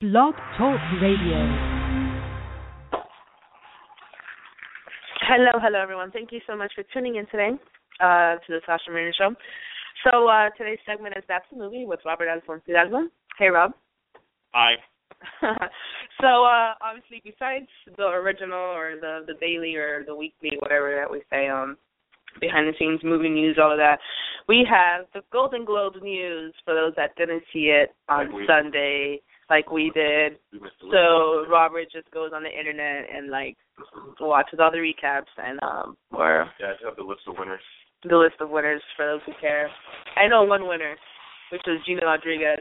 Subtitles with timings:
[0.00, 1.38] Blog Talk Radio.
[5.26, 6.10] Hello, hello, everyone.
[6.10, 7.50] Thank you so much for tuning in today
[8.00, 9.34] uh, to the Sasha Marina Show.
[10.04, 13.08] So uh, today's segment is That's a Movie with Robert Alfonso Hidalgo.
[13.38, 13.72] Hey, Rob.
[14.52, 14.74] Hi.
[16.20, 21.10] so uh, obviously, besides the original or the the daily or the weekly, whatever that
[21.10, 21.78] we say, um,
[22.40, 23.98] behind the scenes movie news, all of that,
[24.48, 28.46] we have the Golden Globes news for those that didn't see it on Like we-
[28.46, 30.38] Sunday, like we did.
[30.52, 33.56] We missed the So Robert just goes on the internet and like
[34.20, 37.62] watches all the recaps and um or Yeah, I have the list of winners.
[38.04, 39.68] the list of winners for those who care.
[40.16, 40.96] I know one winner,
[41.52, 42.60] which was Gina Rodriguez.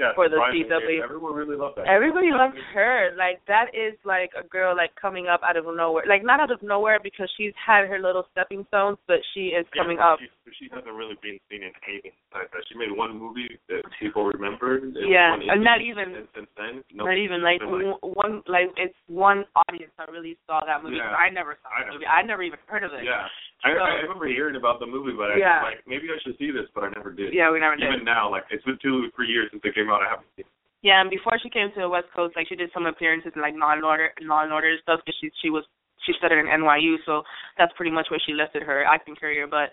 [0.00, 1.04] Yeah, For the CW.
[1.04, 1.84] Everyone really loved that.
[1.86, 3.12] Everybody loves her.
[3.20, 6.04] Like that is like a girl like coming up out of nowhere.
[6.08, 9.66] Like not out of nowhere because she's had her little stepping stones, but she is
[9.76, 10.18] coming up.
[10.18, 12.64] She, she hasn't really been seen in anything like that.
[12.72, 14.80] She made one movie that people remember.
[15.04, 17.04] Yeah, and not even- And since then, no.
[17.04, 20.96] Not even like w- one like it's one audience that really saw that movie.
[20.96, 21.12] Yeah.
[21.12, 22.06] I never saw that movie.
[22.06, 23.04] I never even heard of it.
[23.04, 23.28] Yeah,
[23.64, 25.62] I, So- I remember hearing about the movie, but I Yeah.
[25.62, 27.32] like maybe I should see this, but I never did.
[27.34, 27.92] Yeah, we never did.
[27.92, 30.02] Even now, like it's been two, or three years since it came out.
[30.02, 30.44] I haven't seen.
[30.46, 30.52] it.
[30.82, 33.42] Yeah, and before she came to the West Coast, like she did some appearances in
[33.42, 35.64] like Law and Order, Law and Order and stuff because she she was
[36.06, 37.22] she studied in NYU, so
[37.58, 39.46] that's pretty much where she lifted her acting career.
[39.46, 39.70] But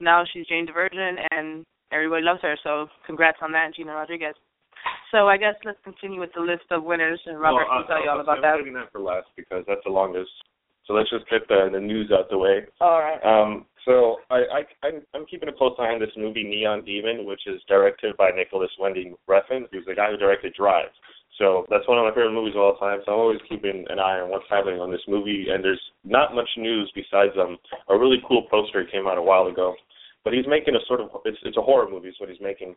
[0.00, 2.56] now she's Jane the Virgin, and everybody loves her.
[2.62, 4.34] So congrats on that, Gina Rodriguez.
[5.10, 7.96] So I guess let's continue with the list of winners, and Robert well, can tell
[7.96, 8.56] uh, you all uh, I'm about that.
[8.58, 10.30] saving that for last because that's the longest.
[10.86, 12.64] So let's just get the the news out the way.
[12.80, 13.20] All right.
[13.24, 17.26] Um, so I, I I'm, I'm keeping a close eye on this movie Neon Demon,
[17.26, 20.88] which is directed by Nicolas Winding Refn, who's the guy who directed Drive.
[21.38, 23.00] So that's one of my favorite movies of all time.
[23.04, 25.46] So I'm always keeping an eye on what's happening on this movie.
[25.50, 29.46] And there's not much news besides um a really cool poster came out a while
[29.46, 29.74] ago.
[30.22, 32.74] But he's making a sort of it's it's a horror movie is what he's making,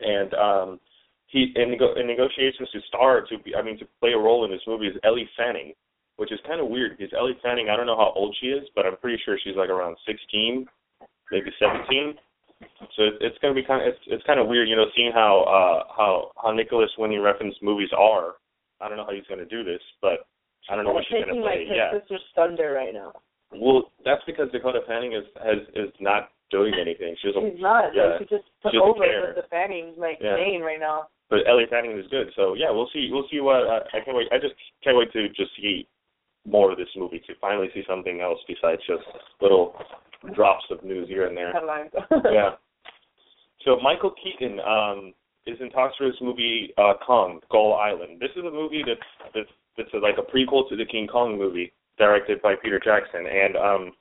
[0.00, 0.80] and um
[1.26, 4.50] he in, in negotiations to star to be I mean to play a role in
[4.50, 5.74] this movie is Ellie Fanning,
[6.16, 8.64] which is kind of weird because Ellie Fanning, I don't know how old she is,
[8.74, 10.66] but I'm pretty sure she's like around 16,
[11.32, 12.14] maybe 17.
[12.96, 15.12] So it, it's gonna be kind of it's it's kind of weird, you know, seeing
[15.12, 18.34] how uh how how Nicolas Winnie Refn's movies are.
[18.80, 20.26] I don't know how he's gonna do this, but
[20.70, 21.66] I don't know what she's gonna play.
[21.66, 21.98] like her yeah.
[21.98, 23.12] sister's thunder right now.
[23.52, 27.16] Well, that's because Dakota Fanning is has is not doing anything.
[27.20, 27.90] She's a, She's not.
[27.94, 28.16] Yeah.
[28.18, 29.34] She just took She over care.
[29.34, 30.36] the, Fanning like Yeah.
[30.36, 31.08] name right now.
[31.28, 32.30] but Ellie Fanning is good.
[32.36, 33.10] So yeah, we'll see.
[33.10, 34.28] We'll see what I, I can't wait.
[34.32, 35.86] I just can't wait to just see
[36.46, 39.04] more of this movie to finally see something else besides just
[39.40, 39.74] little
[40.34, 41.52] drops of news here and there.
[41.52, 41.90] Headlines.
[42.32, 42.50] yeah.
[43.64, 45.14] So Michael Keaton um,
[45.46, 48.20] is in talks for this movie uh, Kong Skull Island.
[48.20, 51.72] This is a movie that's that's, that's like a prequel to the King Kong movie,
[51.98, 53.92] directed by Peter Jackson, and um,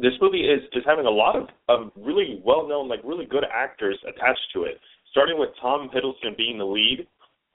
[0.00, 3.44] this movie is is having a lot of, of really well known, like really good
[3.52, 4.80] actors attached to it.
[5.10, 7.06] Starting with Tom Hiddleston being the lead,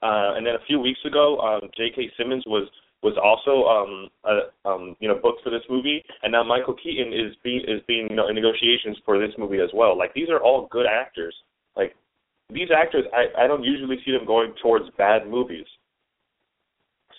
[0.01, 2.11] uh, and then a few weeks ago, um, J.K.
[2.17, 2.67] Simmons was
[3.03, 7.11] was also um, uh, um, you know booked for this movie, and now Michael Keaton
[7.11, 9.97] is being is being you know, in negotiations for this movie as well.
[9.97, 11.35] Like these are all good actors.
[11.75, 11.95] Like
[12.49, 15.67] these actors, I I don't usually see them going towards bad movies.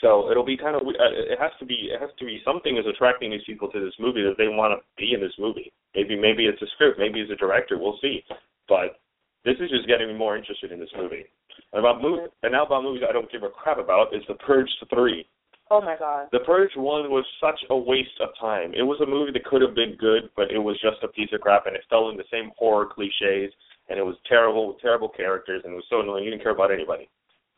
[0.01, 2.77] So it'll be kind of uh, it has to be it has to be something
[2.77, 5.73] is attracting these people to this movie that they want to be in this movie.
[5.95, 7.79] Maybe maybe it's a script, maybe it's a director.
[7.79, 8.25] We'll see.
[8.69, 9.01] But
[9.45, 11.25] this is just getting me more interested in this movie.
[11.73, 14.35] And about movie, and now about movies I don't give a crap about is The
[14.35, 15.27] Purge Three.
[15.71, 16.29] Oh my god.
[16.33, 18.73] The Purge one was such a waste of time.
[18.75, 21.31] It was a movie that could have been good, but it was just a piece
[21.33, 23.53] of crap, and it fell in the same horror cliches,
[23.89, 26.25] and it was terrible with terrible characters, and it was so annoying.
[26.25, 27.09] You didn't care about anybody.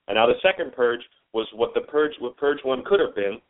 [0.09, 1.03] And now the second Purge
[1.33, 3.41] was what the Purge, what Purge one could have been.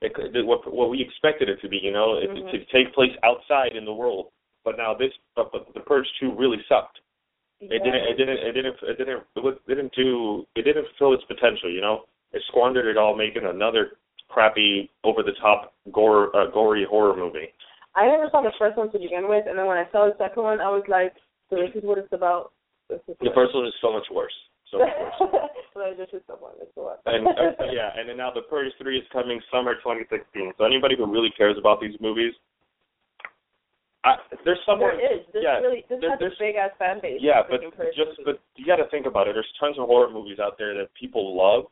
[0.00, 1.78] It could, what what we expected it to be.
[1.78, 2.50] You know, it, Mhm.
[2.50, 4.30] to take place outside in the world.
[4.64, 7.00] But now this, but, but the Purge two really sucked.
[7.60, 8.04] It didn't.
[8.04, 8.38] It didn't.
[8.38, 8.76] It didn't.
[8.82, 9.22] It didn't.
[9.36, 10.46] It didn't do.
[10.56, 11.70] It didn't fulfill its potential.
[11.70, 13.92] You know, it squandered it all, making another
[14.28, 17.52] crappy, over-the-top, gore, uh, gory horror movie.
[17.94, 20.18] I never saw the first one to begin with, and then when I saw the
[20.18, 21.14] second one, I was like,
[21.48, 22.50] "So this is what it's about."
[22.88, 24.34] The first one is so much worse.
[24.70, 24.90] So much
[25.20, 25.94] worse.
[25.98, 26.58] this is someone.
[26.60, 27.00] It's what.
[27.06, 30.52] and uh, yeah, and then now the Purge three is coming summer 2016.
[30.58, 32.34] So anybody who really cares about these movies,
[34.04, 34.98] I, there's someone.
[34.98, 35.24] there is.
[35.32, 37.20] This yeah, really this there- has a big ass fan base.
[37.22, 37.62] Yeah, but
[37.94, 38.26] just movie.
[38.26, 39.34] but you got to think about it.
[39.34, 41.70] There's tons of horror movies out there that people love,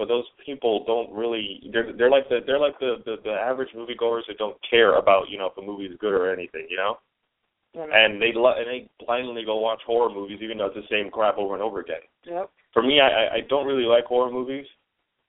[0.00, 1.60] but those people don't really.
[1.70, 5.28] They're they're like the they're like the the, the average moviegoers that don't care about
[5.28, 6.96] you know if a movie is good or anything, you know.
[7.76, 7.92] Mm-hmm.
[7.92, 11.10] And they lo- and they blindly go watch horror movies even though it's the same
[11.10, 12.00] crap over and over again.
[12.24, 12.50] Yep.
[12.72, 14.64] For me, I I don't really like horror movies.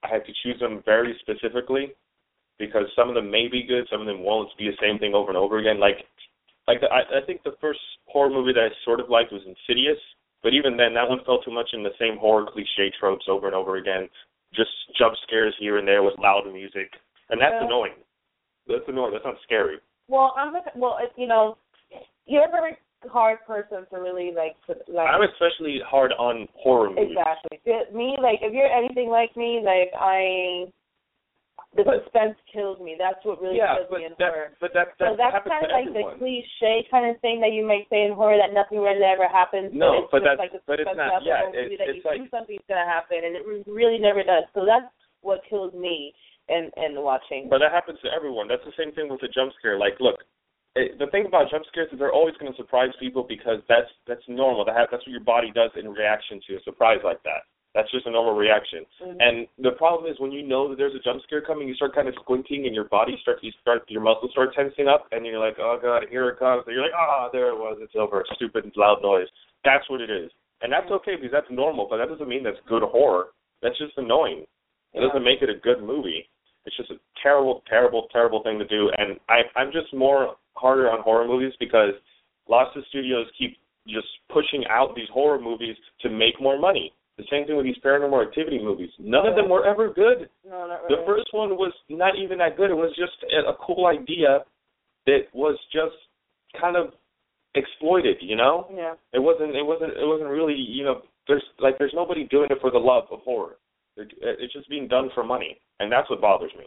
[0.04, 1.92] I have to choose them very specifically
[2.58, 5.14] because some of them may be good, some of them won't be the same thing
[5.14, 5.82] over and over again.
[5.82, 5.98] Like
[6.66, 9.42] like the, I I think the first horror movie that I sort of liked was
[9.44, 10.00] Insidious,
[10.42, 13.48] but even then that one fell too much in the same horror cliche tropes over
[13.48, 14.08] and over again.
[14.54, 16.92] Just jump scares here and there with loud music,
[17.30, 17.66] and that's Yeah.
[17.66, 17.96] annoying.
[18.68, 19.14] That's annoying.
[19.14, 19.80] That's not scary.
[20.08, 21.58] Well, I'm a, well, it, you know,
[22.26, 22.78] you're a very
[23.10, 25.08] hard person to really like to like.
[25.10, 27.16] I'm especially hard on horror movies.
[27.18, 27.60] Exactly.
[27.94, 30.72] Me, like, if you're anything like me, like I,
[31.74, 32.96] the But- suspense kills me.
[33.00, 34.52] That's what really Yeah, kills but me in that, horror.
[34.60, 36.14] but that, that so that's kind of like everyone.
[36.14, 39.28] the cliche kind of thing that you might say in horror that nothing really ever
[39.28, 39.72] happens.
[39.74, 42.18] No, it's but that's- like the but it's not- yeah, it- that it's you like-
[42.20, 44.44] think something's gonna happen, and it really never does.
[44.54, 44.92] So that's
[45.22, 46.14] what kills me
[46.50, 47.48] in in watching.
[47.48, 48.48] But that happens to everyone.
[48.50, 49.78] That's the same thing with a jump scare.
[49.78, 50.26] Like, look,
[50.76, 53.92] it, the thing about jump scares is they're always going to surprise people because that's
[54.08, 54.66] that's normal.
[54.66, 57.44] That ha- that's what your body does in reaction to a surprise like that.
[57.74, 58.86] That's just a normal reaction.
[59.02, 59.18] Mhm.
[59.20, 61.94] And the problem is when you know that there's a jump scare coming, you start
[61.96, 65.26] kind of squinting, and your body starts you start your muscles start tensing up, and
[65.26, 66.64] you're like, oh god, here it comes.
[66.68, 67.78] And you're like, ah, there it was.
[67.80, 68.26] It's over.
[68.36, 69.28] Stupid loud noise.
[69.64, 70.32] That's what it is,
[70.62, 71.88] and that's okay because that's normal.
[71.90, 73.30] But that doesn't mean that's good horror.
[73.62, 74.46] That's just annoying.
[74.94, 75.08] It Yeah.
[75.08, 76.28] doesn't make it a good movie.
[76.66, 78.90] It's just a terrible, terrible, terrible thing to do.
[78.98, 81.94] And I, I'm just more harder on horror movies because
[82.48, 83.58] lots of studios keep
[83.88, 86.94] just pushing out these horror movies to make more money.
[87.18, 88.90] The same thing with these paranormal activity movies.
[89.00, 90.30] None of them were ever good.
[90.48, 90.96] no, not really.
[90.96, 92.72] The first one was not even that good.
[92.72, 94.40] It was just a, a cool idea
[95.06, 95.96] that was just
[96.60, 96.94] kind of
[97.56, 98.68] exploited, you know?
[98.74, 98.94] yeah.
[99.14, 102.58] It wasn't it wasn't it wasn't really, you know, there's like there's nobody doing it
[102.62, 103.58] for the love of horror.
[103.98, 106.66] They're- It's just being done for money, and that's what bothers me.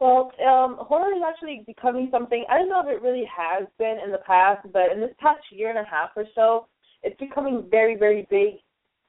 [0.00, 2.44] Well, um, horror is actually becoming something.
[2.50, 5.40] I don't know if it really has been in the past, but in this past
[5.52, 6.66] year and a half or so,
[7.02, 8.54] it's becoming very, very big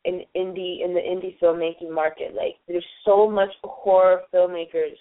[0.06, 2.34] in indie in the indie filmmaking market.
[2.36, 4.98] Like, there's so much horror filmmakers,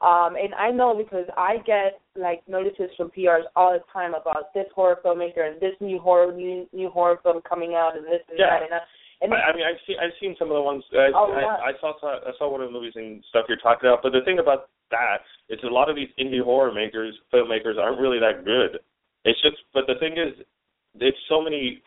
[0.00, 4.52] um, and I know because I get like notices from PRs all the time about
[4.54, 8.22] this horror filmmaker and this new horror new new horror film coming out and this
[8.28, 8.50] and Yeah.
[8.50, 8.82] that and that.
[9.22, 10.82] And I, I mean, I've seen I've seen some of the ones.
[10.92, 11.46] I, Oh, yeah.
[11.46, 14.02] I, I saw I saw one of the movies and stuff you're talking about.
[14.02, 15.20] But the thing about that
[15.50, 18.80] is a lot of these indie horror makers, filmmakers, aren't really that good.
[19.24, 20.32] It's just, but the thing is,
[20.98, 21.82] there's so many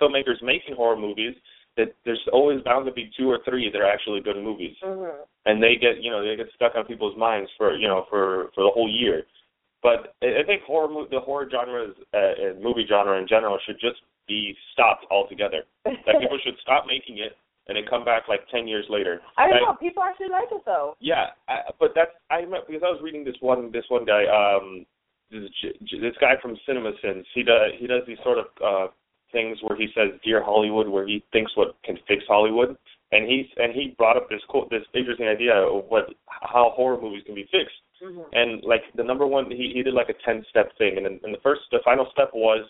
[0.00, 1.34] filmmakers making horror movies
[1.76, 5.26] that there's always bound to be two or three that are actually good movies, Mhm.
[5.44, 8.50] and they get you know they get stuck on people's minds for you know for
[8.54, 9.26] for the whole year.
[9.82, 13.78] But I I think horror the horror genres uh, and movie genre in general should
[13.78, 17.36] just be stopped altogether that people should stop making it
[17.68, 19.20] and then come back like ten years later.
[19.36, 19.74] I don't know.
[19.74, 20.96] People actually like it though.
[21.00, 24.86] Yeah, I, but that's I because I was reading this one this one guy um
[25.30, 25.50] this,
[25.92, 27.24] this guy from CinemaSins.
[27.34, 28.86] He does he does these sort of uh
[29.36, 32.76] things where he says dear Hollywood where he thinks what can fix Hollywood.
[33.12, 37.00] And he's and he brought up this quote, this interesting idea of what how horror
[37.00, 37.80] movies can be fixed.
[37.96, 38.28] Mm-hmm.
[38.32, 40.96] and like the number one he he did like a ten step thing.
[40.98, 42.64] And and the first the final step was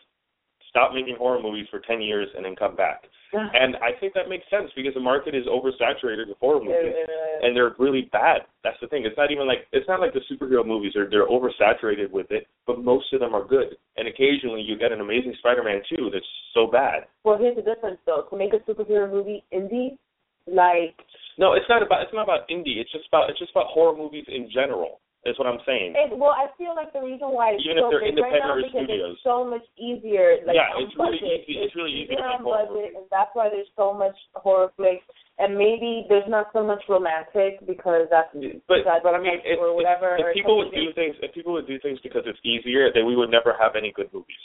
[0.77, 4.29] stop making horror movies for ten years and then come back and I think that
[4.29, 6.95] makes sense because the market is oversaturated with horror movies
[7.43, 8.43] and they're really bad.
[8.63, 9.05] That's the thing.
[9.05, 12.47] It's not even like it's not like the superhero movies are they're oversaturated with it,
[12.67, 13.77] but most of them are good.
[13.97, 17.07] And occasionally you get an amazing Spider-Man 2 that's so bad.
[17.25, 18.27] Well, here's the difference though.
[18.31, 19.99] To make a superhero movie indie,
[20.47, 20.97] like
[21.39, 22.79] No, it's not about it's not about indie.
[22.79, 25.01] It's just about it's just about horror movies in general.
[25.27, 25.93] Is what I'm saying.
[25.99, 28.39] it, well, I feel like the reason why it's Even if so they're big right
[28.39, 29.13] now independent because studios.
[29.19, 30.39] it's so much easier.
[30.47, 31.45] Like Yeah, it's really budget.
[31.51, 34.15] easy- it's really easy to make on horror budget, and that's why there's so much
[34.39, 35.03] horror flicks.
[35.43, 38.33] And maybe there's not so much romantic because that's
[38.71, 40.17] But that's but I mean, if, or whatever.
[40.17, 43.05] if, or people would do things, if people would do things because it's easier, then
[43.05, 44.41] we would never have any good movies.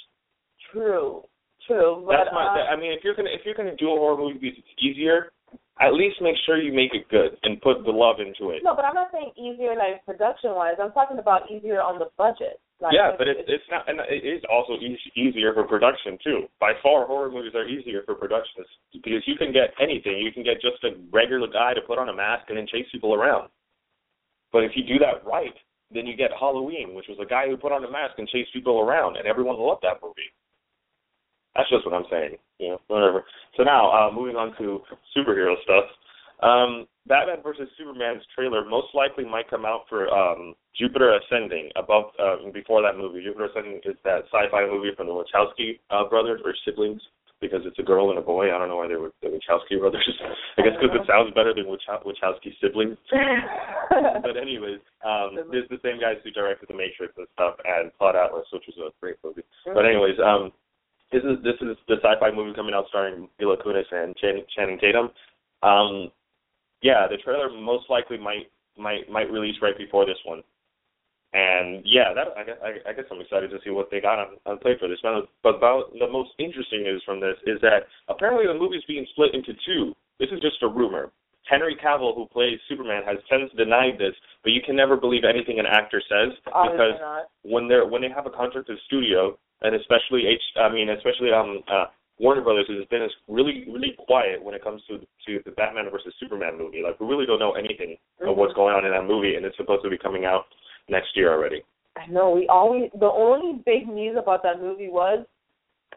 [0.71, 1.23] true,
[1.67, 2.03] true.
[2.05, 2.43] But That's my.
[2.43, 4.75] uh, I mean, if you're gonna if you're gonna do a horror movie because it's
[4.83, 5.31] easier,
[5.81, 8.61] at least make sure you make it good and put the love into it.
[8.63, 10.77] no, but I'm not saying easier like production wise.
[10.81, 12.61] I'm talking about easier on the budget.
[12.81, 16.49] Like, yeah, but it's it's not, and it is also eas easier for production too.
[16.59, 20.17] By far, horror movies are easier for productions because you can get anything.
[20.17, 22.89] You can get just a regular guy to put on a mask and then chase
[22.91, 23.49] people around.
[24.51, 25.53] But if you do that right,
[25.93, 28.53] then you get Halloween, which was a guy who put on a mask and chased
[28.53, 30.33] people around, and everyone loved that movie.
[31.55, 32.37] That's just what I'm saying.
[32.59, 33.23] You know, whatever.
[33.57, 34.81] So now, uh, moving on to
[35.15, 35.85] superhero stuff.
[36.41, 41.69] Um, Batman versus Superman's trailer most likely might come out for um, Jupiter Ascending.
[41.75, 46.07] Above uh, before that movie, Jupiter Ascending is that sci-fi movie from the Wachowski uh,
[46.09, 47.01] brothers or siblings.
[47.41, 48.53] because it's a girl and a boy.
[48.53, 50.07] I don't know why they were the Wachowski brothers.
[50.57, 52.97] I guess because it sounds better than Wach- Wachowski siblings.
[54.21, 57.91] but anyways, um, this is the same guys who directed The Matrix and stuff and
[57.97, 59.41] Cloud Atlas, which was a great movie.
[59.65, 60.53] But anyways, um,
[61.11, 64.79] this is this is the sci-fi movie coming out starring Mila Kunis and Channing, Channing
[64.79, 65.09] Tatum.
[65.63, 66.11] Um,
[66.81, 70.41] yeah, the trailer most likely might might might release right before this one.
[71.33, 74.19] And yeah, that I guess I, I guess I'm excited to see what they got
[74.19, 74.99] on, on play for this.
[75.03, 79.05] Now, but about the most interesting news from this is that apparently the movie's being
[79.11, 79.95] split into two.
[80.19, 81.11] This is just a rumor.
[81.49, 84.13] Henry Cavill, who plays Superman, has since denied this,
[84.43, 86.99] but you can never believe anything an actor says because
[87.43, 90.89] when they're when they have a contract with the studio, and especially H, I mean
[90.89, 91.85] especially um uh,
[92.19, 96.13] Warner Brothers has been really really quiet when it comes to to the Batman versus
[96.19, 96.81] Superman movie.
[96.83, 99.57] Like we really don't know anything of what's going on in that movie, and it's
[99.57, 100.45] supposed to be coming out
[100.89, 101.63] next year already.
[101.97, 102.31] I know.
[102.31, 105.25] We always the only big news about that movie was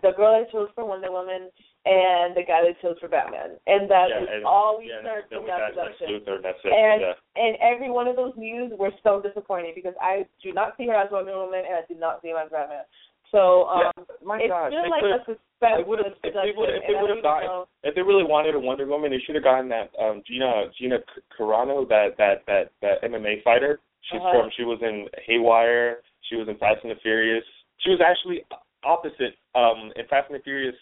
[0.03, 1.51] the girl that chose for Wonder Woman
[1.85, 5.05] and the guy that chose for Batman, and that yeah, is and, all we yeah,
[5.05, 6.09] heard from that production.
[6.09, 6.73] Luthor, that's it.
[6.73, 7.15] And yeah.
[7.37, 10.95] and every one of those news were so disappointing because I do not see her
[10.95, 12.89] as Wonder Woman and I do not see him as Batman.
[13.35, 13.91] So um,
[14.23, 15.83] My it's gosh, they like a suspense.
[15.83, 17.67] They would have if they would if they would have gotten know.
[17.83, 20.99] if they really wanted a Wonder Woman, they should have gotten that um Gina Gina
[21.35, 23.81] Carano, that that that that MMA fighter.
[24.07, 24.47] She's Uh-huh.
[24.47, 25.99] from she was in Haywire.
[26.31, 27.43] She was in Fast and the Furious.
[27.83, 28.45] She was actually
[28.87, 30.77] opposite um in Fast and the Furious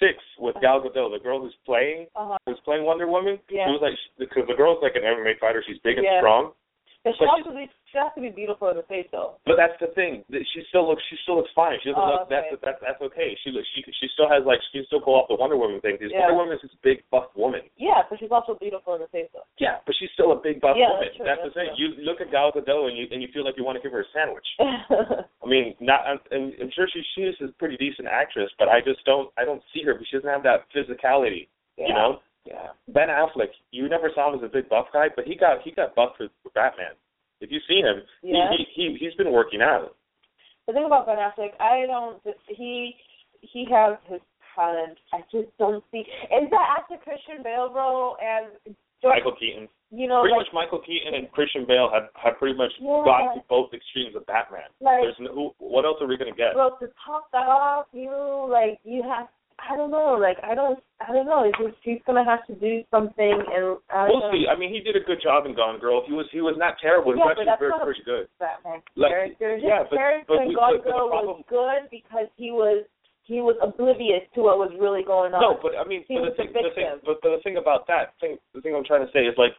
[0.00, 2.38] Six with Gal Gadot, the girl who's playing Uh-huh.
[2.46, 3.38] who's playing Wonder Woman.
[3.48, 3.66] Yeah.
[3.68, 5.62] She was like because the girl's like an MMA fighter.
[5.66, 6.18] She's big and Yeah.
[6.18, 6.52] strong.
[7.04, 9.36] But she to be she has to be beautiful in the face though.
[9.44, 10.24] But that's the thing.
[10.32, 11.04] She still looks.
[11.12, 11.76] She still looks fine.
[11.84, 12.32] She doesn't Oh, look.
[12.32, 12.64] That's okay.
[12.64, 13.36] that's that's okay.
[13.44, 13.68] She looks.
[13.76, 16.00] She she still has like she can still pull off the Wonder Woman thing.
[16.00, 16.32] Because Yeah.
[16.32, 17.60] Wonder Woman is this big buff woman.
[17.76, 19.44] Yeah, but she's also beautiful in the face though.
[19.60, 21.12] Yeah, but she's still a big buff Yeah, woman.
[21.12, 21.70] that's true, the that's thing.
[21.76, 21.92] true.
[21.92, 23.92] You look at Gal Gadot and you and you feel like you want to give
[23.92, 24.48] her a sandwich.
[25.44, 26.08] I mean, not.
[26.08, 29.28] I'm, I'm I'm sure she she is a pretty decent actress, but I just don't.
[29.36, 29.92] I don't see her.
[29.92, 31.52] But she doesn't have that physicality.
[31.76, 31.88] yeah.
[31.88, 32.10] You know.
[32.44, 32.68] Yeah.
[32.88, 35.70] Ben Affleck, you never saw him as a big buff guy, but he got he
[35.72, 36.92] got buff for, for Batman.
[37.40, 38.50] If you see him, Yeah.
[38.56, 39.96] he, he he he's been working out.
[40.66, 42.20] The thing about Ben Affleck, I don't.
[42.48, 42.94] He
[43.40, 44.20] he has his
[44.54, 44.98] talent.
[45.12, 45.98] I just don't see.
[46.32, 49.68] Is that after Christian Bale, bro, and George, Michael Keaton.
[49.90, 53.04] you know, pretty like, much Michael Keaton and Christian Bale have have pretty much Yeah.
[53.04, 54.68] gone to both extremes of Batman.
[54.80, 56.54] like There's no, what else are we gonna get?
[56.56, 58.12] Well, to top that off, you
[58.50, 59.28] like you have.
[59.58, 60.18] I don't know.
[60.20, 60.78] Like I don't.
[61.00, 61.44] I don't know.
[61.44, 64.44] It's just he's gonna have to do something, and I We'll see.
[64.50, 66.02] I mean, he did a good job in Gone Girl.
[66.06, 67.12] He was he was not terrible.
[67.12, 68.26] He Yeah, was but actually very pretty good.
[68.40, 69.54] Batman Like, character.
[69.54, 72.84] His yeah, but- but we- Gone but- Girl was good because he was
[73.24, 75.40] he was oblivious to what was really going on.
[75.40, 78.12] No, but I mean, He but the thing, the thing, but the thing about that
[78.20, 79.56] thing, the thing I'm trying to say is like,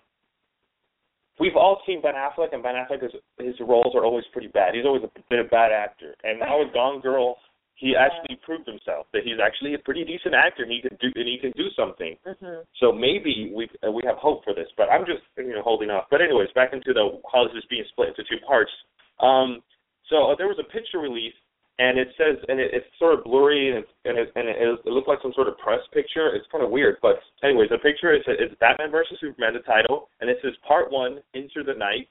[1.40, 4.76] we've all seen Ben Affleck, and Ben Affleck is his roles are always pretty bad.
[4.76, 7.38] He's always a, been a bad actor, and now with Gone Girl,
[7.76, 11.12] he actually proved himself that he's actually a pretty decent actor, and he can do
[11.16, 12.16] and he can do something.
[12.24, 15.62] hmm So maybe we uh, we have hope for this, but I'm just you know
[15.62, 16.06] holding off.
[16.10, 18.72] But anyways, back into the how this is being split into two parts.
[19.20, 19.62] Um,
[20.10, 21.34] so uh, there was a picture release,
[21.80, 24.56] and it says, and it, it's sort of blurry, and it, and it, and it,
[24.86, 26.32] it looked like some sort of press picture.
[26.36, 30.08] It's kind of weird, but anyways, the picture is it's Batman versus Superman, the title,
[30.22, 32.08] and it says Part One, Into the Night,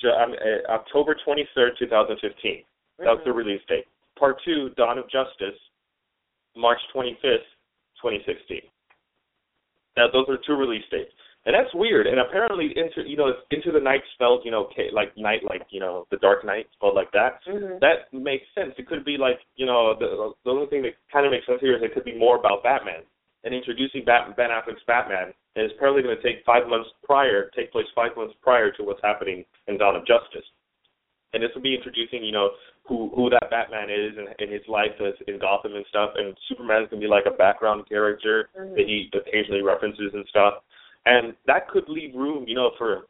[0.00, 2.64] Ju- um, uh, October 23rd, 2015.
[2.98, 3.84] That was the release date.
[4.22, 5.58] Part Two, Dawn of Justice,
[6.54, 7.42] March 25th,
[7.98, 8.62] 2016.
[9.96, 11.10] Now those are two release dates,
[11.44, 12.06] and that's weird.
[12.06, 15.80] And apparently, into you know, into the night spelled you know, like night, like you
[15.80, 17.40] know, the Dark Knight spelled like that.
[17.44, 18.74] hmm That makes sense.
[18.78, 21.58] It could be like you know, the the only thing that kind of makes sense
[21.60, 23.02] here is it could be more about Batman
[23.42, 25.34] and introducing Bat, Ben Affleck's Batman.
[25.56, 28.84] And it's apparently going to take five months prior, take place five months prior to
[28.84, 30.46] what's happening in Dawn of Justice.
[31.34, 32.50] And this will be introducing, you know,
[32.84, 36.10] who who that Batman is and, and his life as in Gotham and stuff.
[36.16, 38.74] And Superman's gonna be like a background character Mhm.
[38.74, 40.62] that he occasionally references and stuff.
[41.06, 43.06] And that could leave room, you know, for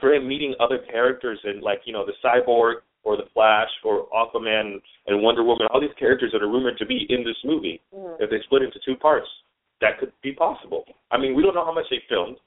[0.00, 4.08] for him meeting other characters and like, you know, the Cyborg or the Flash or
[4.10, 7.80] Aquaman and Wonder Woman, all these characters that are rumored to be in this movie.
[7.94, 8.20] Mhm.
[8.20, 9.28] If they split into two parts,
[9.80, 10.86] that could be possible.
[11.10, 12.38] I mean, we don't know how much they filmed.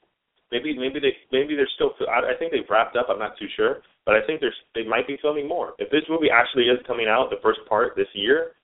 [0.56, 1.92] Maybe maybe they maybe they're still.
[2.08, 3.12] I, I think they've wrapped up.
[3.12, 5.74] I'm not too sure, but I think there's they might be filming more.
[5.78, 8.56] If this movie actually is coming out the first part this year,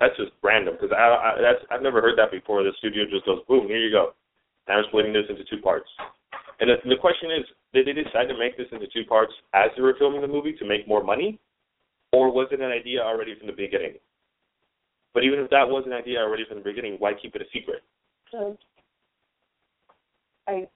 [0.00, 2.64] that's just random because I, I that's I've never heard that before.
[2.64, 4.14] The studio just goes boom, here you go.
[4.66, 5.86] We're splitting this into two parts.
[6.58, 7.44] And the, the question is,
[7.74, 10.54] did they decide to make this into two parts as they were filming the movie
[10.58, 11.38] to make more money,
[12.12, 13.94] or was it an idea already from the beginning?
[15.12, 17.50] But even if that was an idea already from the beginning, why keep it a
[17.52, 17.82] secret?
[18.32, 18.56] So,
[20.48, 20.66] I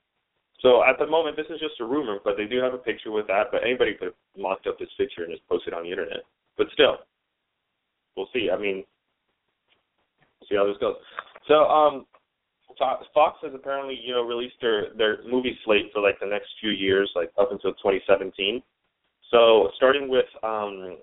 [0.61, 3.13] So at the moment, this is just a rumor, but they do have a picture
[3.13, 3.53] with that.
[3.53, 6.27] But anybody could have mocked up this picture and just posted on the internet.
[6.57, 6.99] But still,
[8.17, 8.51] we'll see.
[8.53, 8.85] I mean,
[10.49, 10.97] see how this goes.
[11.47, 12.07] So um,
[12.79, 16.71] Fox has apparently you know released their their movie slate for like the next few
[16.71, 18.63] years, like up until 2017.
[19.31, 20.97] So starting with um,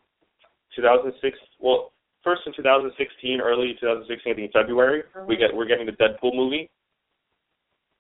[0.76, 1.92] 2006, well,
[2.24, 6.70] first in 2016, early 2016, I think February, we get we're getting the Deadpool movie.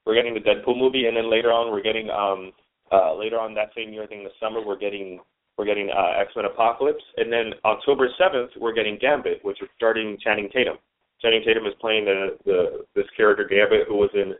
[0.05, 2.51] We're getting the Deadpool movie, and then later on, we're getting um
[2.91, 5.19] uh later on that same year, I think in the summer, we're getting
[5.57, 9.69] we're getting uh, X Men Apocalypse, and then October 7th, we're getting Gambit, which is
[9.77, 10.75] starting Channing Tatum.
[11.21, 14.33] Channing Tatum is playing the the this character Gambit, who was in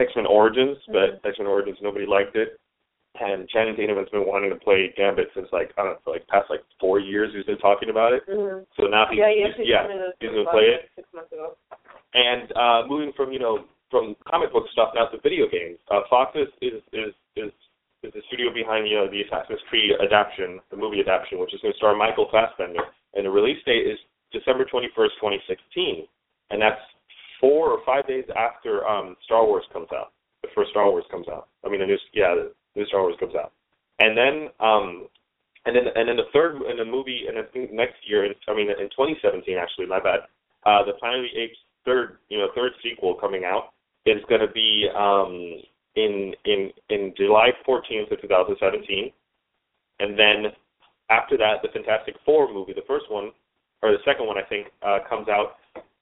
[0.00, 1.26] X Men Origins, but mm-hmm.
[1.26, 2.58] X Men Origins nobody liked it.
[3.18, 6.12] And Channing Tatum has been wanting to play Gambit since like I don't know, for
[6.12, 7.32] like past like four years.
[7.34, 8.22] He's been talking about it.
[8.28, 8.64] Mm-hmm.
[8.78, 9.82] So now he's yeah, he's, yeah,
[10.20, 10.90] he's gonna play it.
[10.94, 11.56] Six months ago.
[12.14, 16.00] And uh, moving from you know from comic book stuff now to video games, uh,
[16.10, 17.52] Fox is is is is
[18.02, 21.60] is the studio behind you know the Assassin's Creed adaptation, the movie adaptation, which is
[21.60, 22.82] going to star Michael Fassbender,
[23.14, 23.98] and the release date is
[24.32, 26.06] December 21st, 2016,
[26.50, 26.80] and that's
[27.40, 30.12] four or five days after um Star Wars comes out.
[30.42, 31.48] The first Star Wars comes out.
[31.64, 33.52] I mean, the new yeah, the new Star Wars comes out,
[33.98, 35.06] and then um
[35.64, 38.54] and then and then the third in the movie and I think next year, I
[38.54, 40.26] mean in 2017 actually, my bad.
[40.66, 43.75] Uh, the Planet of the Apes third you know third sequel coming out
[44.06, 45.60] is going to be um
[45.96, 49.12] in in in July 14th of 2017,
[50.00, 50.52] and then
[51.10, 53.30] after that, the Fantastic Four movie, the first one
[53.82, 55.56] or the second one, I think, uh, comes out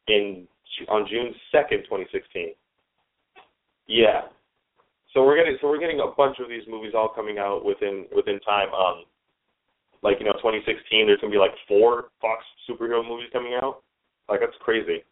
[0.09, 0.47] in
[0.89, 2.55] on June 2nd, 2016.
[3.87, 4.23] Yeah.
[5.13, 8.07] So we're getting so we're getting a bunch of these movies all coming out within
[8.15, 8.73] within time.
[8.75, 9.05] Um,
[10.03, 13.83] like you know, 2016, there's gonna be like four Fox superhero movies coming out.
[14.29, 15.05] Like that's crazy.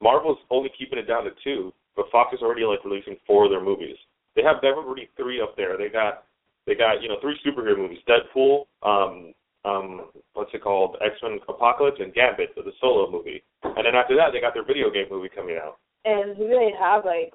[0.00, 3.50] Marvel's only keeping it down to two, but Fox is already like releasing four of
[3.50, 3.96] their movies.
[4.36, 5.76] They have they have already three up there.
[5.76, 6.24] They got
[6.66, 10.96] they got you know three superhero movies: Deadpool, um, um, what's it called?
[11.04, 13.42] X Men Apocalypse and Gambit, the solo movie.
[13.62, 15.78] And then after that, they got their video game movie coming out.
[16.04, 17.32] And who they have like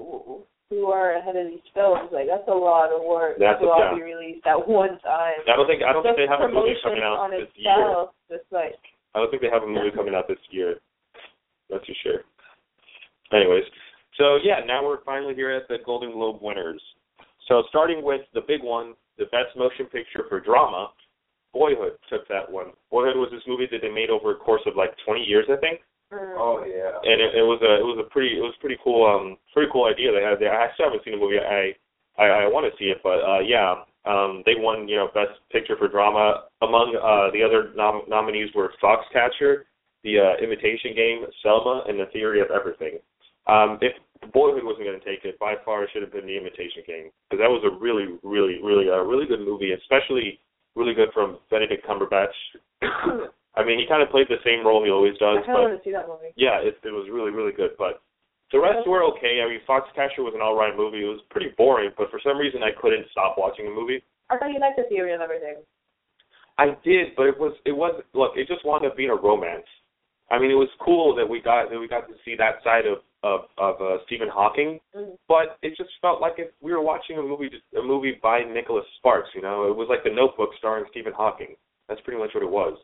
[0.70, 2.10] who are ahead of these films?
[2.12, 3.94] Like that's a lot of work that's to a, all yeah.
[3.94, 5.46] be released at one time.
[5.46, 8.18] I don't think I don't just think they have a movie coming out this itself,
[8.30, 8.40] year.
[8.40, 8.82] Just like
[9.14, 10.82] I don't think they have a movie coming out this year.
[11.70, 12.26] Not too sure.
[13.34, 13.66] Anyways,
[14.18, 16.82] so yeah, now we're finally here at the Golden Globe winners.
[17.48, 20.90] So starting with the big one, the best motion picture for drama,
[21.54, 22.76] Boyhood took that one.
[22.92, 25.56] Boyhood was this movie that they made over a course of like 20 years, I
[25.58, 25.80] think.
[26.12, 27.00] Oh yeah.
[27.04, 29.72] And it, it was a it was a pretty it was pretty cool um pretty
[29.72, 30.54] cool idea they had there.
[30.54, 31.40] I still haven't seen the movie.
[31.40, 31.74] I
[32.22, 35.40] I, I want to see it, but uh yeah, um they won you know best
[35.52, 36.46] picture for drama.
[36.62, 39.66] Among uh the other nom- nominees were Foxcatcher,
[40.04, 43.00] The uh, Imitation Game, Selma, and The Theory of Everything.
[43.48, 43.94] Um, if
[44.32, 47.10] Boyhood wasn't going to take it, by far it should have been The Imitation Game
[47.30, 50.40] because that was a really, really, really, a uh, really good movie, especially
[50.76, 52.36] really good from Benedict Cumberbatch.
[53.56, 55.40] I mean, he kind of played the same role he always does.
[55.44, 56.36] I but want to see that movie.
[56.36, 57.72] Yeah, it, it was really, really good.
[57.80, 58.04] But
[58.52, 59.40] the rest were okay.
[59.40, 61.02] I mean, Foxcatcher was an all right movie.
[61.02, 64.04] It was pretty boring, but for some reason I couldn't stop watching the movie.
[64.30, 65.64] I thought you liked the theory of everything.
[66.58, 69.68] I did, but it was it was look, it just wound up being a romance.
[70.32, 72.86] I mean, it was cool that we got that we got to see that side
[72.86, 75.16] of of of uh, Stephen Hawking, mm-hmm.
[75.28, 78.86] but it just felt like if we were watching a movie a movie by Nicholas
[79.00, 79.30] Sparks.
[79.34, 81.56] You know, it was like The Notebook starring Stephen Hawking.
[81.90, 82.78] That's pretty much what it was.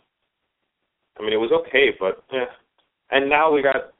[1.19, 2.45] I mean, it was okay, but yeah.
[3.11, 3.93] And now we got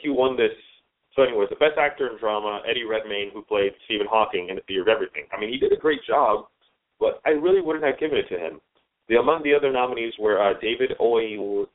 [0.00, 0.52] he won this.
[1.16, 4.62] So, anyways, the best actor in drama, Eddie Redmayne, who played Stephen Hawking in The
[4.62, 5.24] Theory of Everything.
[5.32, 6.46] I mean, he did a great job,
[7.00, 8.60] but I really wouldn't have given it to him.
[9.08, 11.66] The among the other nominees were uh, David Oyelowo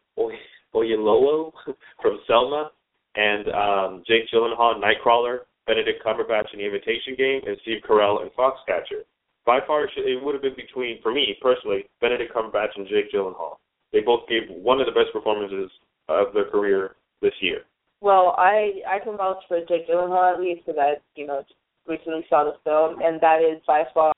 [2.02, 2.72] from Selma,
[3.16, 8.30] and um, Jake Gyllenhaal, Nightcrawler, Benedict Cumberbatch in The Imitation Game, and Steve Carell in
[8.38, 9.06] Foxcatcher.
[9.46, 13.58] By far, it would have been between, for me personally, Benedict Cumberbatch and Jake Gyllenhaal.
[13.92, 15.70] They both gave one of the best performances
[16.10, 17.62] of their career this year.
[18.02, 21.44] Well, I I can vouch for Jake Gyllenhaal at least because I you know
[21.88, 24.14] recently saw the film, and that is by far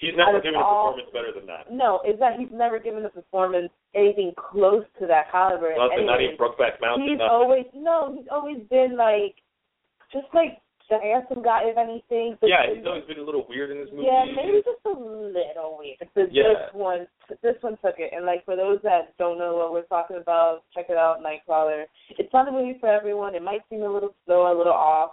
[0.00, 1.68] He's never given all, a performance better than that.
[1.68, 5.76] No, is that he's never given a performance anything close to that caliber.
[5.76, 7.04] Nothing, not even Brokeback Mountain.
[7.04, 7.28] He's nothing.
[7.28, 9.36] always no, he's always been like
[10.08, 10.56] just like
[10.88, 12.40] the handsome guy, if anything.
[12.40, 14.08] But yeah, he's always been a little weird in this movie.
[14.08, 16.00] Yeah, maybe just a little weird.
[16.16, 16.48] But yeah.
[16.48, 17.06] this one,
[17.42, 18.10] this one took it.
[18.16, 21.84] And like for those that don't know what we're talking about, check it out, Nightcrawler.
[22.18, 23.34] It's not a movie for everyone.
[23.34, 25.12] It might seem a little slow, a little off,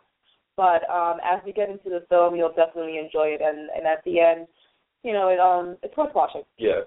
[0.55, 3.41] but um as we get into the film, you'll definitely enjoy it.
[3.43, 4.47] And and at the end
[5.03, 6.43] you know, it um it's worth watching.
[6.57, 6.81] Yeah.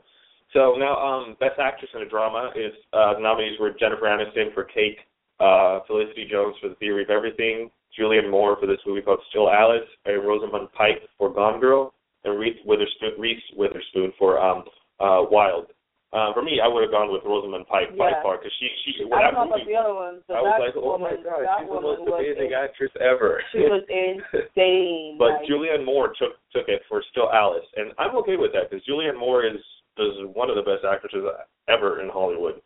[0.52, 4.52] So now, um, best actress in a drama is uh, the nominees were Jennifer Aniston
[4.52, 4.98] for Cake,
[5.38, 9.48] uh, Felicity Jones for The Theory of Everything, Julianne Moore for this movie called Still
[9.48, 11.94] Alice, and Rosamund Pike for Gone Girl,
[12.24, 14.64] and Reese Witherspoon, Reese Witherspoon for um,
[14.98, 15.66] uh, Wild.
[16.10, 19.06] Uh, for me, I would have gone with Rosamund Pike by far because she she
[19.06, 21.70] I when don't about movie, the other ones, I was like, oh my god, she's
[21.70, 23.38] the most amazing in- actress ever.
[23.54, 25.14] She was insane.
[25.22, 28.66] But like, Julianne Moore took took it for Still Alice, and I'm okay with that
[28.70, 29.62] because Julianne Moore is
[30.02, 31.22] is one of the best actresses
[31.70, 32.58] ever in Hollywood.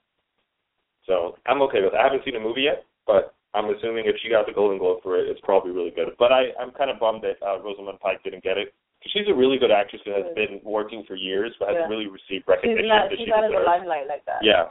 [1.04, 2.00] So I'm okay with it.
[2.00, 5.02] I haven't seen the movie yet, but I'm assuming if she got the Golden Globe
[5.02, 6.16] for it, it's probably really good.
[6.18, 8.72] But I I'm kind of bummed that uh, Rosamund Pike didn't get it.
[9.12, 11.88] She's a really good actress and has been working for years, but hasn't Yeah.
[11.92, 14.40] really received she's recognition not that she's she not in the limelight like that.
[14.42, 14.70] Yeah,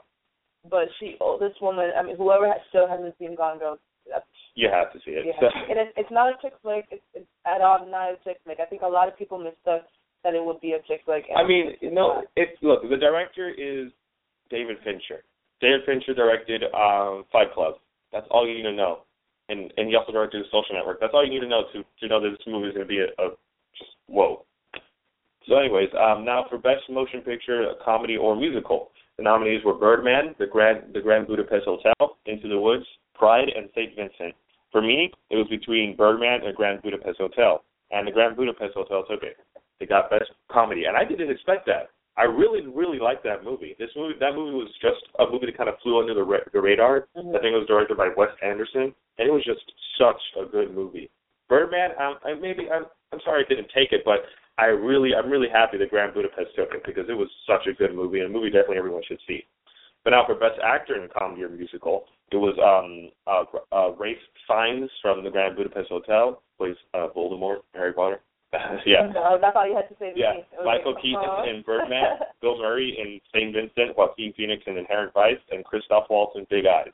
[0.69, 1.91] But she, oh, this woman.
[1.95, 3.77] I mean, whoever has, still hasn't seen Gone Girl,
[4.09, 5.25] that's, you have to see it.
[5.25, 5.49] yeah.
[5.69, 6.85] and it's it's not a chick flick.
[6.91, 8.59] It's, it's at all not a chick flick.
[8.59, 9.83] I think a lot of people mistook
[10.23, 11.25] that it would be a chick flick.
[11.35, 12.25] I mean, no, not.
[12.35, 12.81] it's look.
[12.89, 13.91] The director is
[14.49, 15.23] David Fincher.
[15.61, 17.75] David Fincher directed um, Fight Club.
[18.11, 19.03] That's all you need to know,
[19.49, 20.99] and and he also directed The Social Network.
[20.99, 22.89] That's all you need to know to to know that this movie is going to
[22.89, 23.31] be a, a
[24.07, 24.45] whoa.
[25.47, 29.73] So, anyways, um, now for best motion picture, a comedy or musical, the nominees were
[29.73, 34.33] Birdman, The Grand The Grand Budapest Hotel, Into the Woods, Pride, and Saint Vincent.
[34.71, 39.03] For me, it was between Birdman and Grand Budapest Hotel, and the Grand Budapest Hotel
[39.09, 39.37] took it.
[39.79, 41.89] They got best comedy, and I didn't expect that.
[42.15, 43.75] I really, really liked that movie.
[43.79, 46.45] This movie, that movie was just a movie that kind of flew under the, ra-
[46.53, 47.07] the radar.
[47.17, 47.35] Mhm.
[47.35, 49.65] I think it was directed by Wes Anderson, and it was just
[49.97, 51.09] such a good movie.
[51.49, 54.25] Birdman, um, I maybe I'm, I'm sorry I didn't take it, but
[54.57, 57.73] I really, I'm really happy that Grand Budapest took it because it was such a
[57.73, 59.45] good movie and a movie definitely everyone should see.
[60.03, 63.95] But now for best actor in a comedy or musical, it was um uh, uh
[63.95, 68.19] Ralph Fiennes from the Grand Budapest Hotel plays uh Voldemort, Harry Potter.
[68.85, 69.09] yeah.
[69.13, 70.65] No, that's all you had to say to Yeah, me.
[70.65, 71.49] Michael Keaton uh-huh.
[71.49, 73.53] in Birdman, Bill Murray in St.
[73.53, 76.93] Vincent, Joaquin Phoenix in Inherent Vice, and Christoph Waltz in Big Eyes.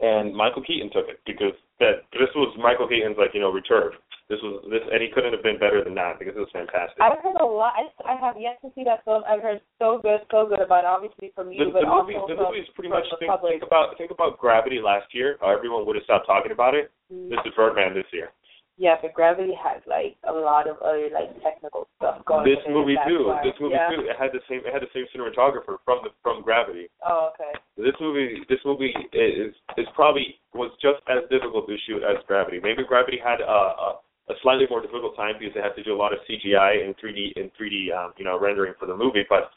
[0.00, 3.92] And Michael Keaton took it because that this was Michael Keaton's like you know return.
[4.26, 6.98] This was this, and he couldn't have been better than that because it was fantastic.
[6.98, 7.78] I've heard a lot.
[7.78, 9.22] I, I have yet to see that film.
[9.22, 10.90] I've heard so good, so good about it.
[10.90, 13.62] Obviously from you, the, but the movie, also the movie is pretty much think, think
[13.62, 15.38] about think about Gravity last year.
[15.38, 16.90] How everyone would have stopped talking about it.
[17.06, 17.30] Mm-hmm.
[17.30, 18.34] This is Birdman this year.
[18.78, 22.44] Yeah, but Gravity has like a lot of other like technical stuff going.
[22.44, 22.50] On.
[22.50, 23.30] This movie too.
[23.30, 23.40] why.
[23.46, 23.88] This movie yeah?
[23.88, 24.04] too.
[24.04, 24.60] It had the same.
[24.66, 26.90] It had the same cinematographer from the from Gravity.
[27.00, 27.56] Oh, okay.
[27.78, 32.60] This movie, this movie is is probably was just as difficult to shoot as Gravity.
[32.60, 33.88] Maybe Gravity had a, a
[34.28, 36.94] a slightly more difficult time because they had to do a lot of CGI and
[36.98, 39.50] 3D and 3D um, you know rendering for the movie, but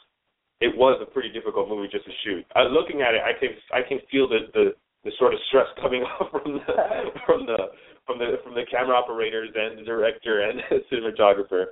[0.62, 2.46] it was a pretty difficult movie just to shoot.
[2.56, 5.68] Uh, looking at it, I can I can feel the the the sort of stress
[5.82, 6.74] coming off from the
[7.26, 7.58] from the
[8.06, 11.66] from the from the camera operators and the director and the cinematographer.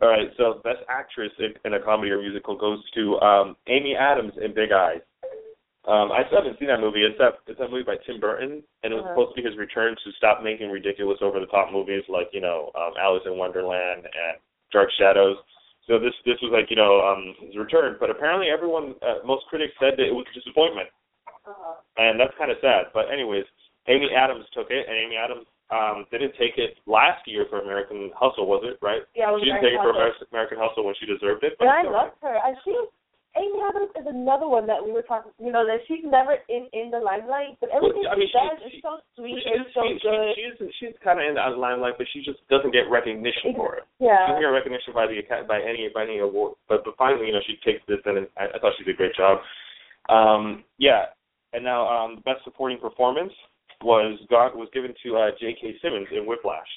[0.00, 3.94] All right, so best actress in, in a comedy or musical goes to um, Amy
[3.94, 5.02] Adams in Big Eyes.
[5.84, 7.02] Um, I still haven't seen that movie.
[7.02, 9.14] It's that it's that movie by Tim Burton, and it was Uh-huh.
[9.18, 12.40] supposed to be his return to stop making ridiculous, over the top movies like you
[12.40, 14.38] know um, Alice in Wonderland and
[14.70, 15.36] Dark Shadows.
[15.90, 19.46] So this this was like you know um, his return, but apparently everyone, uh, most
[19.50, 20.88] critics said that it was a disappointment,
[21.46, 21.74] Uh-huh.
[21.98, 22.94] and that's kind of sad.
[22.94, 23.44] But anyways,
[23.90, 28.12] Amy Adams took it, and Amy Adams um, didn't take it last year for American
[28.14, 29.02] Hustle, was it right?
[29.18, 31.42] Yeah, it was she didn't take it for American American, American Hustle when she deserved
[31.42, 31.58] it.
[31.58, 32.38] But I loved love her.
[32.38, 32.70] I, she,
[33.32, 35.32] Amy Adams is another one that we were talking.
[35.40, 38.60] You know that she's never in in the limelight, but everything I mean, she does
[38.60, 40.36] she- is so sweet She and is, so she, good.
[40.36, 43.80] she, she's she's kind of in the limelight, but she just doesn't get recognition for
[43.80, 43.88] it.
[43.96, 44.28] She yeah.
[44.28, 46.60] doesn't get recognition by the by any by any award.
[46.68, 49.00] But but finally, you know, she takes this, and I, I thought she did a
[49.00, 49.40] great job.
[50.12, 51.08] Um, yeah,
[51.56, 53.32] and now um, the best supporting performance
[53.80, 55.80] was got was given to uh, J.K.
[55.80, 56.68] Simmons in Whiplash.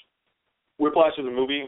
[0.79, 1.67] Whiplash is a movie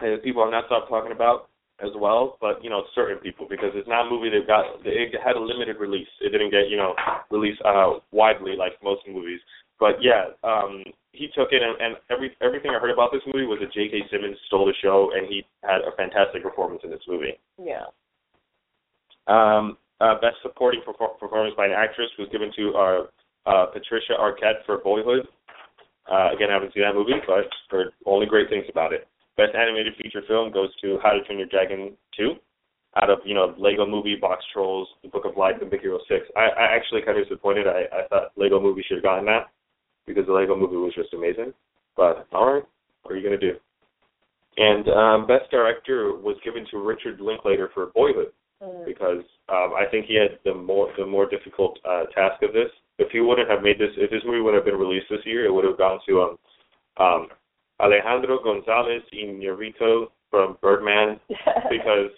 [0.00, 1.48] that people have not stopped talking about
[1.82, 5.14] as well, but you know certain people because it's not a movie that got it
[5.24, 6.08] had a limited release.
[6.20, 6.94] It didn't get you know
[7.30, 9.40] released uh, widely like most movies.
[9.80, 13.46] But yeah, um, he took it, and, and every everything I heard about this movie
[13.46, 14.06] was that J.K.
[14.10, 17.38] Simmons stole the show, and he had a fantastic performance in this movie.
[17.58, 17.90] Yeah.
[19.26, 24.14] Um, uh, best supporting perfor- performance by an actress was given to uh, uh, Patricia
[24.18, 25.26] Arquette for Boyhood.
[26.10, 29.08] Uh, again, I haven't seen that movie, but heard only great things about it.
[29.36, 32.34] Best animated feature film goes to How to Train Your Dragon 2.
[33.02, 36.26] Out of you know Lego Movie, Boxtrolls, The Book of Life, and Big Hero Six.
[36.36, 37.66] I, I actually kind of disappointed.
[37.66, 39.50] I, I thought Lego Movie should have gotten that
[40.06, 41.52] because the Lego Movie was just amazing.
[41.96, 42.62] But all right,
[43.02, 43.54] what are you gonna do?
[44.58, 48.30] And um, best director was given to Richard Linklater for Boyhood
[48.64, 48.86] Mm.
[48.86, 52.70] because um, I think he had the more the more difficult uh, task of this.
[52.98, 55.44] If he wouldn't have made this, if this movie would have been released this year,
[55.44, 56.36] it would have gone to um,
[56.98, 57.28] um,
[57.80, 61.20] Alejandro Gonzalez Iñárritu from Birdman
[61.70, 62.10] because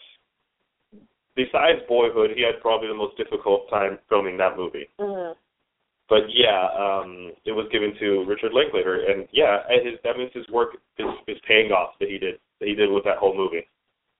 [1.34, 4.88] besides Boyhood, he had probably the most difficult time filming that movie.
[5.00, 5.34] Mhm.
[6.08, 10.48] But yeah, um, it was given to Richard Linklater, and yeah, his, that means his
[10.50, 13.66] work is, is paying off that he did that he did with that whole movie.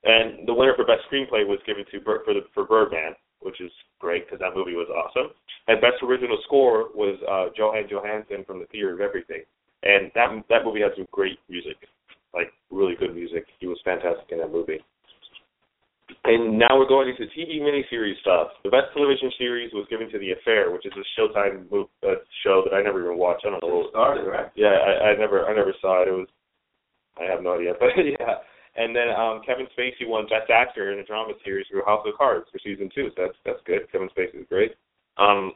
[0.03, 3.15] And the winner for best screenplay was given to for the for Birdman.
[3.41, 3.71] which is
[4.01, 5.31] great because that movie was awesome.
[5.69, 9.43] And best original score was uh, Jóhann Jóhannsson from The Theory of Everything,
[9.87, 11.77] and that that movie had some great music,
[12.35, 13.47] like really good music.
[13.61, 14.81] He was fantastic in that movie.
[16.25, 18.49] And now we're going into TV miniseries stuff.
[18.63, 22.23] The best television series was given to The Affair, which is a Showtime move, uh,
[22.45, 23.45] show that I never even watched.
[23.45, 23.75] I don't know.
[23.75, 24.51] what it Started right.
[24.55, 26.09] Yeah, I, I never I never saw it.
[26.09, 26.29] It was
[27.19, 28.43] I have no idea, but yeah.
[28.77, 32.15] And then um Kevin Spacey won Best Actor in a drama series for House of
[32.19, 33.11] Cards for season two.
[33.17, 33.91] So that's that's good.
[33.91, 34.75] Kevin Spacey is great.
[35.19, 35.53] Um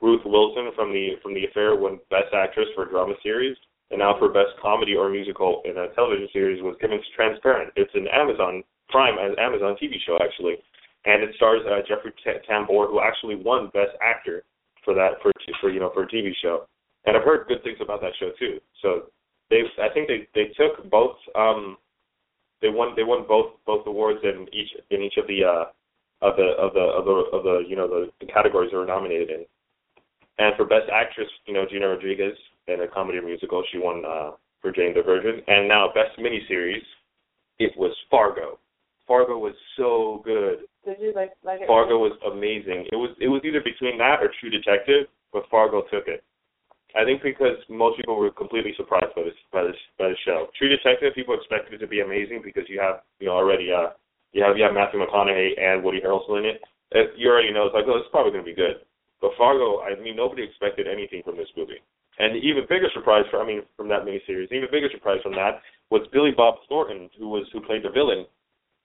[0.00, 3.56] Ruth Wilson from the from the Affair won Best Actress for a drama series,
[3.90, 7.72] and now for Best Comedy or Musical in a television series was given to Transparent.
[7.76, 10.56] It's an Amazon Prime an Amazon TV show actually,
[11.04, 14.42] and it stars uh, Jeffrey T- Tambor who actually won Best Actor
[14.84, 16.66] for that for for you know for a TV show.
[17.06, 18.58] And I've heard good things about that show too.
[18.82, 19.10] So
[19.48, 21.76] they I think they they took both um
[22.62, 25.64] they won they won both both awards in each in each of the uh
[26.22, 28.86] of the of the of the of the you know the, the categories they were
[28.86, 29.44] nominated in.
[30.38, 32.36] And for best actress, you know Gina Rodriguez
[32.72, 34.30] in a comedy musical, she won uh
[34.60, 35.42] for Jane the Virgin.
[35.46, 36.84] And now best miniseries,
[37.58, 38.58] it was Fargo.
[39.06, 40.58] Fargo was so good.
[40.84, 41.66] Did you like like it?
[41.66, 42.86] Fargo was amazing.
[42.92, 46.22] It was it was either between that or True Detective, but Fargo took it.
[46.96, 50.48] I think because most people were completely surprised by this by this by the show.
[50.58, 53.90] True Detective, people expected it to be amazing because you have you know already uh
[54.32, 56.60] you have you have Matthew McConaughey and Woody Harrelson in it.
[56.94, 58.82] Uh, You already know it's like oh it's probably going to be good.
[59.20, 61.82] But Fargo, I mean nobody expected anything from this movie.
[62.20, 65.20] And the even bigger surprise for I mean from that miniseries, the even bigger surprise
[65.22, 68.26] from that was Billy Bob Thornton, who was who played the villain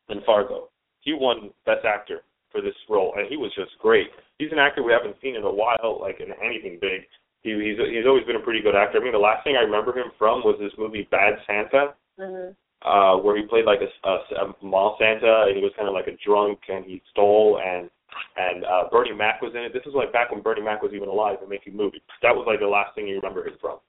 [0.09, 0.69] in Fargo.
[1.01, 2.21] He won Best Actor
[2.51, 4.07] for this role, and he was just great.
[4.39, 7.01] He's an actor we haven't seen in a while, like in anything big.
[7.43, 8.99] He, he's he's always been a pretty good actor.
[8.99, 12.55] I mean, the last thing I remember him from was this movie Bad Santa, Mhm.
[12.81, 14.13] uh, where he played like a, a,
[14.45, 17.89] a mall Santa, and he was kind of like a drunk, and he stole, and
[18.37, 19.73] and uh, Bernie Mac was in it.
[19.73, 22.01] This is like back when Bernie Mac was even alive and making movies.
[22.21, 23.79] That was like the last thing you remember him from.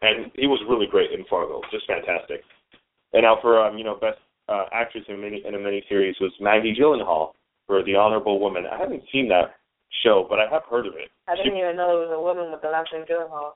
[0.00, 2.42] And he was really great in Fargo, just fantastic.
[3.12, 4.18] And now for um, you know best
[4.48, 7.32] uh, actress in mini in a miniseries was Maggie Gyllenhaal
[7.66, 8.64] for The Honorable Woman.
[8.70, 9.56] I haven't seen that
[10.04, 11.10] show, but I have heard of it.
[11.26, 13.52] I didn't even know there was a woman with the last name Gyllenhaal.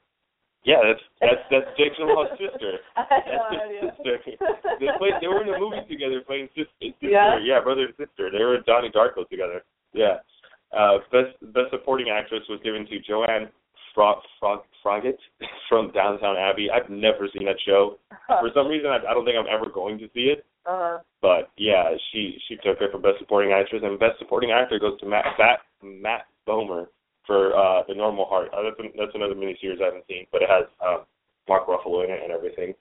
[0.64, 2.78] Yeah, that's that's that's Jake Gyllenhaal's sister.
[2.94, 4.38] I had no That's his sister.
[4.78, 5.18] They played.
[5.20, 6.70] They were in a movie together, playing sister.
[6.78, 7.10] sister.
[7.10, 7.38] Yeah?
[7.42, 8.30] yeah, brother and sister.
[8.30, 9.66] They were in Donnie Darko together.
[9.92, 10.22] Yeah.
[10.70, 13.50] Uh, best best supporting actress was given to Joanne
[13.94, 15.18] Frog Frog Froggatt
[15.68, 16.70] from Downton Abbey.
[16.70, 17.98] I've never seen that show.
[18.28, 20.46] For some reason, I, I don't think I'm ever going to see it.
[20.64, 20.98] Uh-huh.
[21.20, 24.98] But yeah, she she took it for best supporting actress, and best supporting actor goes
[25.00, 26.86] to Matt Matt, Matt Bomer
[27.26, 28.50] for uh, the Normal Heart.
[28.52, 31.04] Uh, that's an, that's another miniseries I haven't seen, but it has um,
[31.48, 32.74] Mark Ruffalo in it and everything.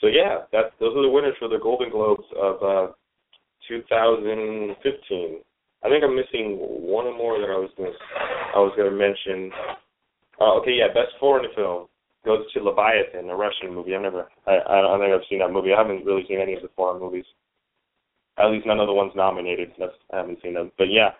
[0.00, 2.92] So yeah, that's those are the winners for the Golden Globes of uh,
[3.68, 5.40] 2015.
[5.84, 7.90] I think I'm missing one or more that I was gonna
[8.54, 9.52] I was gonna mention.
[10.40, 11.86] Uh, okay, yeah, best foreign film
[12.24, 13.94] goes to Leviathan, a Russian movie.
[13.94, 15.72] I've never, I, I don't think I've seen that movie.
[15.72, 17.24] I haven't really seen any of the foreign movies.
[18.38, 19.72] At least none of the ones nominated.
[19.78, 20.72] That's, I haven't seen them.
[20.76, 21.10] But yeah,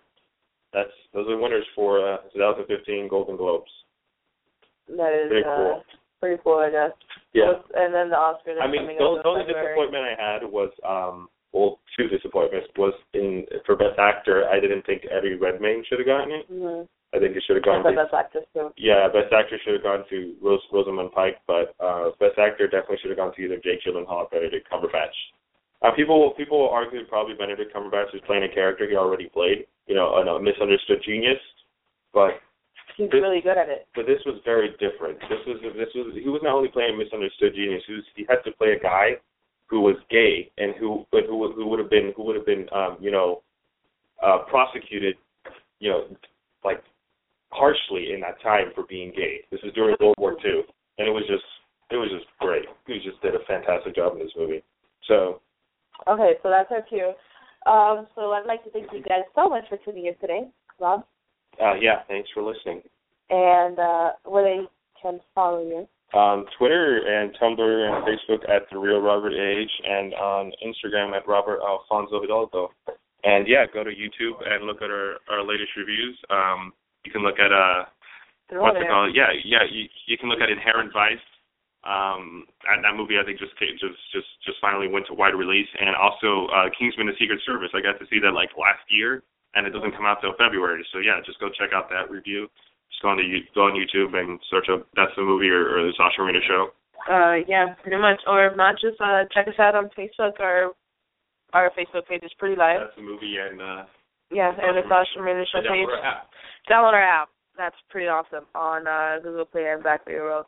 [0.75, 3.71] that's those are winners for uh, 2015 Golden Globes.
[4.89, 5.83] That is Pretty uh, cool.
[6.21, 6.93] pretty cool, I guess.
[7.33, 7.57] Yeah.
[7.57, 8.61] What's- And then the Oscars.
[8.61, 9.73] I mean, the, the only February.
[9.73, 14.45] disappointment I had was, um, well, two disappointments was in for best actor.
[14.51, 16.45] I didn't think Eddie Redmayne should have gotten it.
[16.51, 16.85] Mm-hmm.
[17.15, 18.75] I think it should have gone to that's actress too.
[18.77, 22.99] yeah, best actor should have gone to Rose, Rosamund Pike, but uh, best actor definitely
[23.01, 25.15] should have gone to either Jake Gyllenhaal or Benedict Cumberbatch.
[25.81, 29.63] Uh, people people will argue probably Benedict Cumberbatch is playing a character he already played,
[29.87, 31.38] you know, a, misunderstood genius,
[32.12, 32.40] but
[32.97, 33.88] He's This- really good at it.
[33.97, 35.18] but this was very different.
[35.29, 37.83] This was this was he was not only playing a misunderstood genius.
[37.87, 39.16] He was he had to play a guy
[39.66, 42.68] who was gay and who but who who would have been who would have been
[42.73, 43.42] um you know
[44.23, 45.16] uh prosecuted
[45.81, 46.07] you know
[46.64, 46.85] like
[47.51, 49.40] harshly in that time for being gay.
[49.51, 50.62] This is during World War Two,
[50.99, 51.44] and it was just
[51.90, 52.66] it was just great.
[52.87, 54.62] He just did a fantastic job in this movie.
[55.09, 55.40] So
[56.07, 57.12] Okay, so that's our cue.
[57.66, 60.48] Um, so I'd like to thank you guys so much for tuning in today,
[60.81, 61.05] Rob,
[61.62, 62.83] uh yeah, thanks for listening.
[63.31, 64.61] and uh, where they
[65.00, 65.88] can follow you.
[66.12, 71.27] on Twitter and Tumblr and Facebook at the real Robert Age, and on Instagram at
[71.27, 72.70] Robert Alfonso Hidalgo.
[73.24, 76.16] And yeah, go to YouTube and look at our our latest reviews.
[76.31, 76.72] Um,
[77.05, 77.85] you can look at uh
[78.50, 79.14] They're what's it called?
[79.16, 79.64] Yeah, yeah.
[79.70, 81.24] You you can look at Inherent Vice.
[81.85, 85.68] Um, and that movie I think just just just just finally went to wide release,
[85.77, 87.77] and also uh, Kingsman: The Secret Service.
[87.77, 89.20] I got to see that like last year,
[89.53, 90.81] and it doesn't come out till February.
[90.97, 92.49] So yeah, just go check out that review.
[92.88, 95.85] Just go on to go on YouTube and search up that's the movie or, or
[95.85, 96.73] the Sasha Marina show.
[97.05, 98.20] Uh, yeah, pretty much.
[98.27, 100.40] Or if not, just uh, check us out on Facebook.
[100.40, 100.73] Our
[101.53, 102.81] our Facebook page is Pretty Live.
[102.81, 103.85] That's the movie and uh
[104.33, 105.68] Yeah, and the Sasha Marina show page.
[105.68, 106.31] Download our app.
[106.64, 107.29] Download our app.
[107.57, 110.47] That's pretty awesome on uh, Google Play and Blackberry World.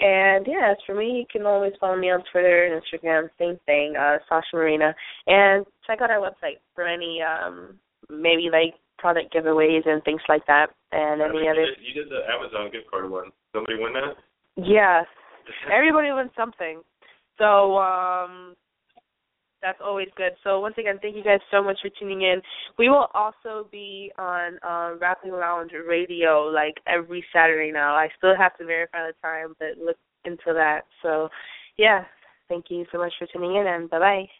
[0.00, 3.58] And yeah, as for me, you can always follow me on Twitter and Instagram, same
[3.66, 4.94] thing, uh, Sasha Marina.
[5.26, 10.44] And check out our website for any um maybe like product giveaways and things like
[10.46, 10.68] that.
[10.92, 13.30] And any you other Did, you did the Amazon gift card one.
[13.52, 14.16] Somebody win that?
[14.56, 15.06] Yes.
[15.72, 16.80] Everybody wins something.
[17.38, 18.54] So um
[19.62, 20.32] that's always good.
[20.42, 22.40] So once again, thank you guys so much for tuning in.
[22.78, 27.94] We will also be on um Rapping Lounge Radio like every Saturday now.
[27.94, 30.82] I still have to verify the time, but look into that.
[31.02, 31.28] So
[31.76, 32.04] yeah,
[32.48, 34.39] thank you so much for tuning in and bye bye.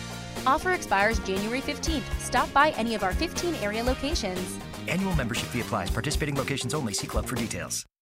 [0.47, 2.19] Offer expires January 15th.
[2.19, 4.57] Stop by any of our 15 area locations.
[4.87, 5.91] Annual membership fee applies.
[5.91, 6.93] Participating locations only.
[6.93, 7.85] See club for details.